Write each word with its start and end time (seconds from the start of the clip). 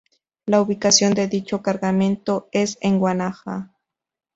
La 0.47 0.59
ubicación 0.61 1.13
de 1.13 1.27
dicho 1.27 1.61
cargamento 1.61 2.49
es 2.53 2.79
en 2.81 2.97
Guanaja. 2.97 3.71